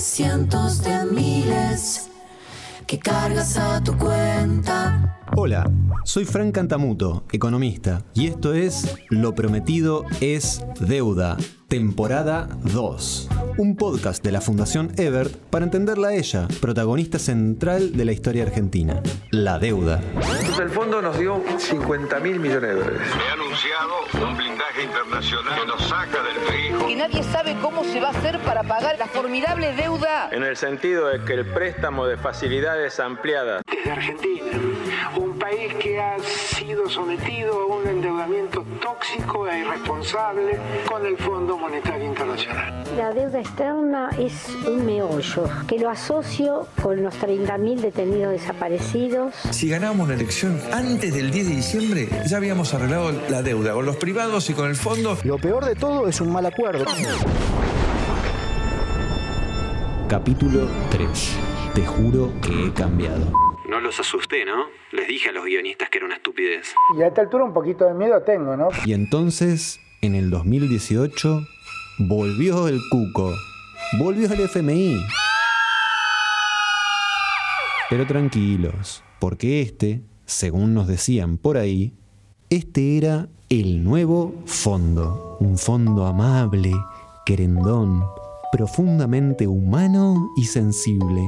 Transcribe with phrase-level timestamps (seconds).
[0.00, 2.08] Cientos de miles
[2.86, 5.19] que cargas a tu cuenta.
[5.36, 5.70] Hola,
[6.04, 11.36] soy Frank Cantamuto, economista, y esto es Lo Prometido es Deuda,
[11.68, 13.28] temporada 2.
[13.56, 18.42] Un podcast de la Fundación Ebert para entenderla a ella, protagonista central de la historia
[18.42, 20.00] argentina, la deuda.
[20.14, 23.00] Entonces el fondo nos dio 50 mil millones de dólares.
[23.28, 26.86] He anunciado un blindaje internacional que nos saca del frijo.
[26.86, 30.56] que nadie sabe cómo se va a hacer para pagar la formidable deuda En el
[30.56, 34.44] sentido de que el préstamo de facilidades ampliadas desde Argentina,
[35.50, 42.06] país que ha sido sometido a un endeudamiento tóxico e irresponsable con el Fondo Monetario
[42.06, 42.84] Internacional.
[42.96, 49.34] La deuda externa es un meollo que lo asocio con los 30.000 detenidos desaparecidos.
[49.50, 53.86] Si ganábamos la elección antes del 10 de diciembre, ya habíamos arreglado la deuda con
[53.86, 55.16] los privados y con el fondo.
[55.24, 56.84] Lo peor de todo es un mal acuerdo.
[60.08, 61.32] Capítulo 3.
[61.74, 63.49] Te juro que he cambiado.
[63.70, 64.64] No los asusté, ¿no?
[64.90, 66.74] Les dije a los guionistas que era una estupidez.
[66.98, 68.70] Y a esta altura un poquito de miedo tengo, ¿no?
[68.84, 71.40] Y entonces, en el 2018,
[72.00, 73.32] volvió el cuco.
[73.96, 75.00] Volvió el FMI.
[77.88, 81.92] Pero tranquilos, porque este, según nos decían por ahí,
[82.48, 85.36] este era el nuevo fondo.
[85.38, 86.72] Un fondo amable,
[87.24, 88.02] querendón,
[88.50, 91.22] profundamente humano y sensible.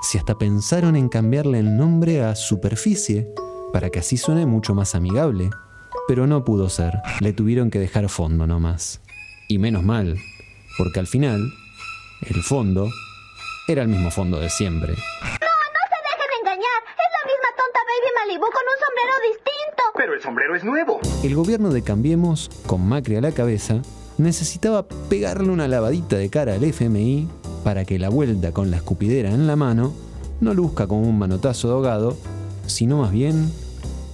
[0.00, 3.28] Si hasta pensaron en cambiarle el nombre a Superficie,
[3.72, 5.50] para que así suene mucho más amigable.
[6.06, 9.00] Pero no pudo ser, le tuvieron que dejar fondo nomás.
[9.48, 10.16] Y menos mal,
[10.78, 11.40] porque al final,
[12.22, 12.88] el fondo
[13.66, 14.92] era el mismo fondo de siempre.
[14.92, 16.82] dejen engañar.
[16.88, 19.82] Es la misma tonta Baby Malibu con un sombrero distinto.
[19.96, 21.00] Pero el sombrero es nuevo.
[21.22, 23.82] El gobierno de Cambiemos, con Macri a la cabeza,
[24.16, 27.28] necesitaba pegarle una lavadita de cara al FMI
[27.68, 29.92] para que la vuelta con la escupidera en la mano
[30.40, 32.16] no luzca como un manotazo de ahogado,
[32.64, 33.52] sino más bien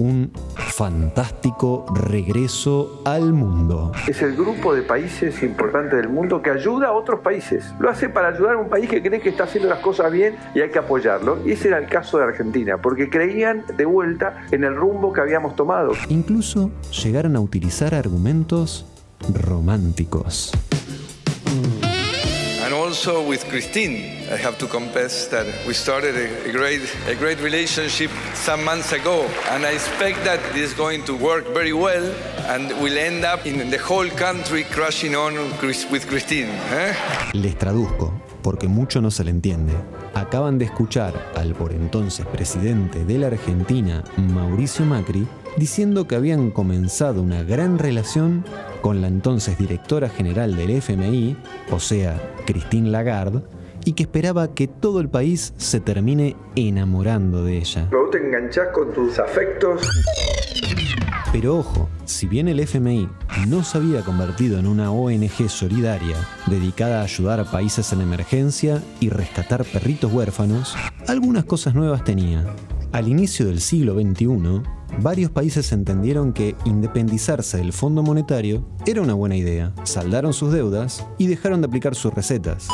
[0.01, 3.93] un fantástico regreso al mundo.
[4.09, 7.73] Es el grupo de países importantes del mundo que ayuda a otros países.
[7.79, 10.35] Lo hace para ayudar a un país que cree que está haciendo las cosas bien
[10.53, 11.39] y hay que apoyarlo.
[11.47, 15.21] Y ese era el caso de Argentina, porque creían de vuelta en el rumbo que
[15.21, 15.93] habíamos tomado.
[16.09, 16.73] Incluso
[17.05, 18.85] llegaron a utilizar argumentos
[19.33, 20.51] románticos.
[22.95, 28.11] Also with Christine, I have to confess that we started a, great, a great relationship
[28.35, 32.13] some months ago, and I expect that it is going to work very well,
[32.49, 36.49] and will end up in the whole country crashing on with Christine.
[36.73, 36.95] eh?
[37.35, 39.75] Les traduzco, porque mucho no se le entiende.
[40.15, 45.27] Acaban de escuchar al por entonces presidente de la Argentina, Mauricio Macri,
[45.57, 48.45] diciendo que habían comenzado una gran relación
[48.81, 51.37] con la entonces directora general del FMI,
[51.71, 53.43] o sea, Christine Lagarde,
[53.85, 57.89] y que esperaba que todo el país se termine enamorando de ella.
[57.91, 59.83] Vos te enganchás con tus afectos.
[61.33, 63.09] Pero ojo, si bien el FMI
[63.49, 68.81] no se había convertido en una ONG solidaria dedicada a ayudar a países en emergencia
[69.01, 70.77] y rescatar perritos huérfanos,
[71.09, 72.45] algunas cosas nuevas tenía.
[72.93, 74.63] Al inicio del siglo XXI,
[75.01, 81.05] varios países entendieron que independizarse del Fondo Monetario era una buena idea, saldaron sus deudas
[81.19, 82.69] y dejaron de aplicar sus recetas,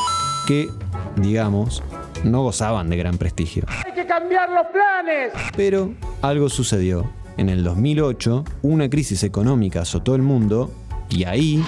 [0.47, 0.71] que,
[1.17, 1.83] digamos,
[2.25, 3.65] no gozaban de gran prestigio.
[3.69, 5.33] ¡Hay que cambiar los planes!
[5.57, 5.93] Pero
[6.23, 7.11] algo sucedió.
[7.37, 10.71] En el 2008, una crisis económica azotó el mundo
[11.09, 11.63] y ahí...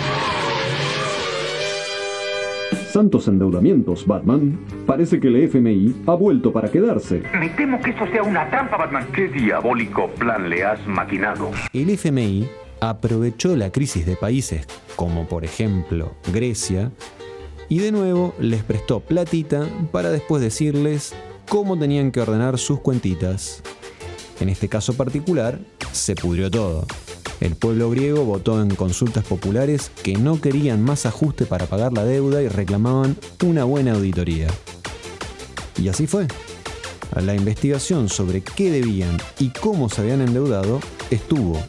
[2.90, 4.60] Santos endeudamientos, Batman.
[4.86, 7.22] Parece que el FMI ha vuelto para quedarse.
[7.38, 9.06] Me temo que esto sea una trampa, Batman.
[9.14, 11.50] ¿Qué diabólico plan le has maquinado?
[11.72, 12.46] El FMI
[12.82, 14.66] aprovechó la crisis de países
[14.96, 16.90] como por ejemplo Grecia
[17.68, 21.12] y de nuevo les prestó platita para después decirles
[21.48, 23.62] cómo tenían que ordenar sus cuentitas.
[24.40, 25.60] En este caso particular,
[25.92, 26.86] se pudrió todo.
[27.40, 32.04] El pueblo griego votó en consultas populares que no querían más ajuste para pagar la
[32.04, 34.46] deuda y reclamaban una buena auditoría.
[35.76, 36.28] Y así fue.
[37.20, 40.80] La investigación sobre qué debían y cómo se habían endeudado
[41.10, 41.60] estuvo.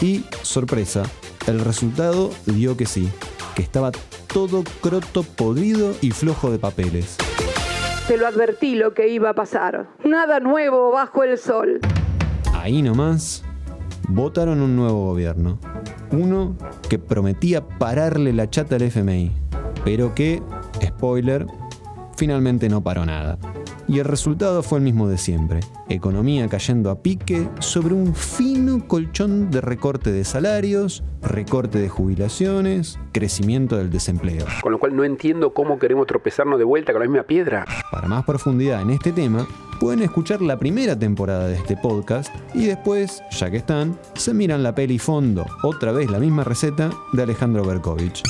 [0.00, 1.04] Y, sorpresa,
[1.46, 3.08] el resultado dio que sí,
[3.54, 3.92] que estaba
[4.32, 7.16] todo croto podrido y flojo de papeles.
[8.06, 9.88] Te lo advertí lo que iba a pasar.
[10.04, 11.80] Nada nuevo bajo el sol.
[12.52, 13.44] Ahí nomás,
[14.08, 15.58] votaron un nuevo gobierno.
[16.12, 16.56] Uno
[16.88, 19.32] que prometía pararle la chata al FMI,
[19.84, 20.42] pero que,
[20.84, 21.46] spoiler,
[22.16, 23.38] finalmente no paró nada.
[23.90, 25.58] Y el resultado fue el mismo de siempre.
[25.88, 33.00] Economía cayendo a pique sobre un fino colchón de recorte de salarios, recorte de jubilaciones,
[33.10, 34.46] crecimiento del desempleo.
[34.62, 37.64] Con lo cual no entiendo cómo queremos tropezarnos de vuelta con la misma piedra.
[37.90, 39.44] Para más profundidad en este tema,
[39.80, 44.62] pueden escuchar la primera temporada de este podcast y después, ya que están, se miran
[44.62, 48.22] la peli fondo, otra vez la misma receta de Alejandro Berkovich.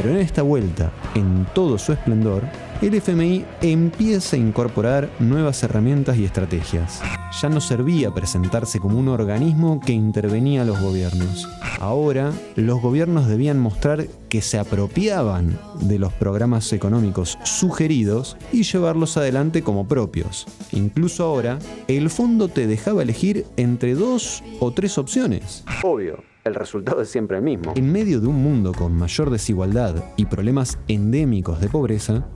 [0.00, 2.42] Pero en esta vuelta, en todo su esplendor,
[2.80, 7.02] el FMI empieza a incorporar nuevas herramientas y estrategias.
[7.42, 11.46] Ya no servía presentarse como un organismo que intervenía a los gobiernos.
[11.80, 19.18] Ahora, los gobiernos debían mostrar que se apropiaban de los programas económicos sugeridos y llevarlos
[19.18, 20.46] adelante como propios.
[20.72, 21.58] Incluso ahora,
[21.88, 25.62] el fondo te dejaba elegir entre dos o tres opciones.
[25.82, 27.72] Obvio el resultado es siempre el mismo.
[27.76, 32.26] En medio de un mundo con mayor desigualdad y problemas endémicos de pobreza,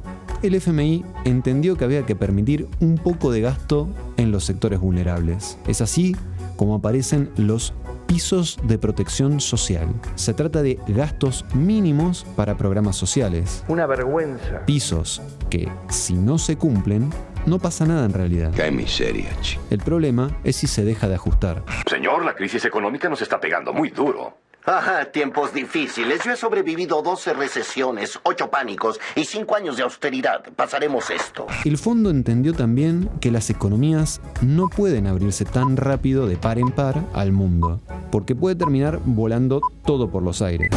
[0.43, 5.59] el FMI entendió que había que permitir un poco de gasto en los sectores vulnerables.
[5.67, 6.15] Es así
[6.57, 7.75] como aparecen los
[8.07, 9.89] pisos de protección social.
[10.15, 13.65] Se trata de gastos mínimos para programas sociales.
[13.69, 14.65] Una vergüenza.
[14.67, 15.21] Pisos
[15.51, 17.11] que, si no se cumplen,
[17.47, 18.53] no pasa nada en realidad.
[18.55, 19.63] Qué miseria, chico.
[19.71, 21.63] El problema es si se deja de ajustar.
[21.89, 24.39] Señor, la crisis económica nos está pegando muy duro.
[24.67, 26.25] Ajá, tiempos difíciles.
[26.25, 30.43] Yo he sobrevivido 12 recesiones, 8 pánicos y 5 años de austeridad.
[30.57, 31.47] Pasaremos esto.
[31.67, 36.71] El fondo entendió también que las economías no pueden abrirse tan rápido de par en
[36.71, 40.71] par al mundo, porque puede terminar volando todo por los aires.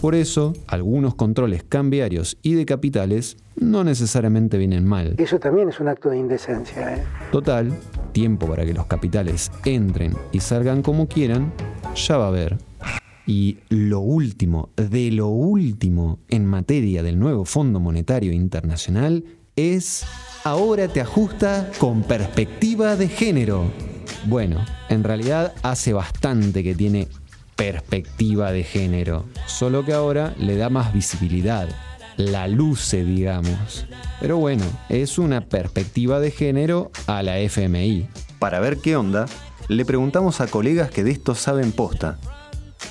[0.00, 5.14] Por eso, algunos controles cambiarios y de capitales no necesariamente vienen mal.
[5.18, 6.94] Eso también es un acto de indecencia.
[6.94, 7.04] ¿eh?
[7.30, 7.70] Total,
[8.12, 11.52] tiempo para que los capitales entren y salgan como quieran,
[11.94, 12.56] ya va a haber.
[13.26, 19.22] Y lo último, de lo último en materia del nuevo Fondo Monetario Internacional
[19.54, 20.06] es,
[20.44, 23.64] ahora te ajusta con perspectiva de género.
[24.26, 27.08] Bueno, en realidad hace bastante que tiene
[27.60, 31.68] perspectiva de género, solo que ahora le da más visibilidad,
[32.16, 33.84] la luce, digamos.
[34.18, 38.08] Pero bueno, es una perspectiva de género a la FMI.
[38.38, 39.26] Para ver qué onda,
[39.68, 42.18] le preguntamos a colegas que de esto saben posta.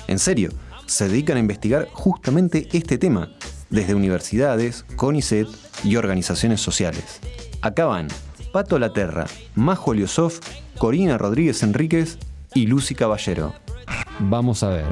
[0.06, 0.50] En serio,
[0.86, 3.32] se dedican a investigar justamente este tema,
[3.70, 5.48] desde universidades, CONICET
[5.82, 7.18] y organizaciones sociales.
[7.60, 8.06] Acá van
[8.52, 9.26] Pato Laterra,
[9.56, 10.34] Majo Liosov,
[10.78, 12.18] Corina Rodríguez Enríquez
[12.54, 13.52] y Lucy Caballero.
[14.22, 14.84] Vamos a ver.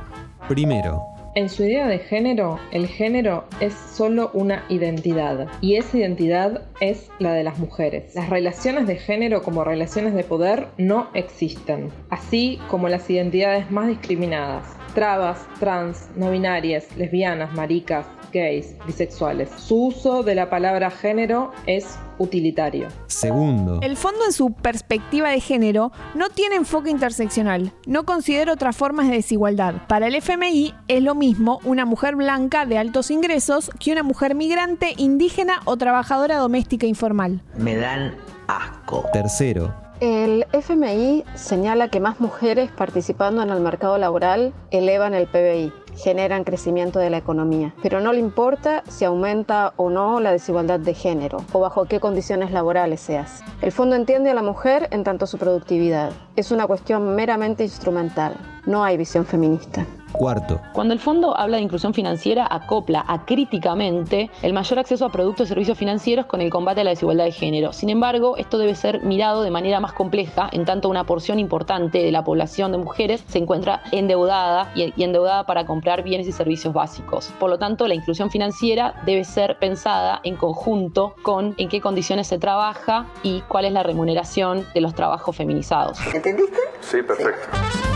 [0.48, 1.02] Primero,
[1.34, 7.10] en su idea de género, el género es solo una identidad y esa identidad es
[7.18, 8.14] la de las mujeres.
[8.14, 13.86] Las relaciones de género como relaciones de poder no existen, así como las identidades más
[13.86, 14.77] discriminadas.
[14.98, 19.48] Trabas, trans, no binarias, lesbianas, maricas, gays, bisexuales.
[19.56, 22.88] Su uso de la palabra género es utilitario.
[23.06, 23.78] Segundo.
[23.80, 29.06] El fondo en su perspectiva de género no tiene enfoque interseccional, no considera otras formas
[29.06, 29.86] de desigualdad.
[29.86, 34.34] Para el FMI es lo mismo una mujer blanca de altos ingresos que una mujer
[34.34, 37.40] migrante, indígena o trabajadora doméstica informal.
[37.56, 38.16] Me dan
[38.48, 39.04] asco.
[39.12, 39.87] Tercero.
[40.00, 46.44] El FMI señala que más mujeres participando en el mercado laboral elevan el PBI generan
[46.44, 47.74] crecimiento de la economía.
[47.82, 51.98] Pero no le importa si aumenta o no la desigualdad de género o bajo qué
[51.98, 53.44] condiciones laborales se hace.
[53.60, 56.12] El fondo entiende a la mujer en tanto su productividad.
[56.36, 58.36] Es una cuestión meramente instrumental.
[58.66, 59.84] No hay visión feminista.
[60.12, 60.60] Cuarto.
[60.72, 65.48] Cuando el fondo habla de inclusión financiera, acopla acríticamente el mayor acceso a productos y
[65.48, 67.72] servicios financieros con el combate a la desigualdad de género.
[67.72, 72.02] Sin embargo, esto debe ser mirado de manera más compleja, en tanto una porción importante
[72.02, 76.72] de la población de mujeres se encuentra endeudada y endeudada para comprar bienes y servicios
[76.72, 77.32] básicos.
[77.38, 82.26] Por lo tanto, la inclusión financiera debe ser pensada en conjunto con en qué condiciones
[82.26, 85.98] se trabaja y cuál es la remuneración de los trabajos feminizados.
[86.14, 86.58] ¿Entendiste?
[86.80, 87.87] Sí, perfecto.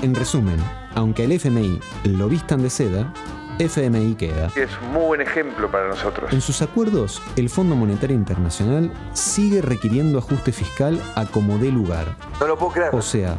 [0.00, 0.56] En resumen,
[0.94, 3.12] aunque el FMI lo vistan de seda,
[3.58, 4.46] FMI queda.
[4.54, 6.32] Es un muy buen ejemplo para nosotros.
[6.32, 12.16] En sus acuerdos, el Fondo Monetario Internacional sigue requiriendo ajuste fiscal a como dé lugar.
[12.38, 12.94] No lo puedo creer.
[12.94, 13.36] O sea,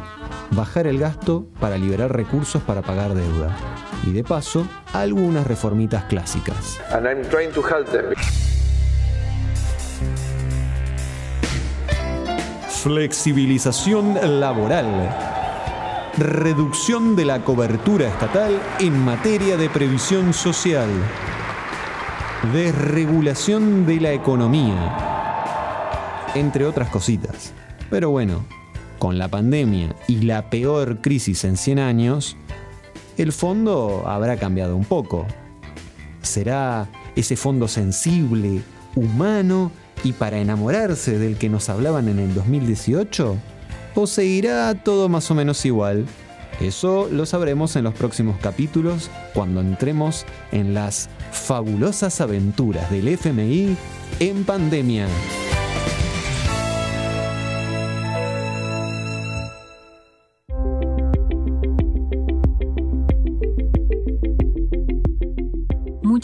[0.50, 3.56] bajar el gasto para liberar recursos para pagar deuda.
[4.04, 6.78] Y de paso, algunas reformitas clásicas.
[6.92, 8.14] And I'm trying to help them.
[12.82, 14.86] flexibilización laboral,
[16.20, 20.88] reducción de la cobertura estatal en materia de previsión social,
[22.52, 27.54] desregulación de la economía, entre otras cositas.
[27.88, 28.44] Pero bueno,
[28.98, 32.36] con la pandemia y la peor crisis en 100 años,
[33.16, 35.26] el fondo habrá cambiado un poco.
[36.20, 36.86] Será
[37.16, 38.60] ese fondo sensible,
[38.94, 39.72] humano
[40.04, 43.36] y para enamorarse del que nos hablaban en el 2018?
[43.94, 46.06] ¿O seguirá todo más o menos igual?
[46.60, 53.76] Eso lo sabremos en los próximos capítulos cuando entremos en las fabulosas aventuras del FMI
[54.20, 55.06] en pandemia.